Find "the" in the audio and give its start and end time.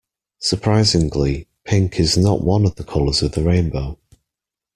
2.73-2.83, 3.33-3.43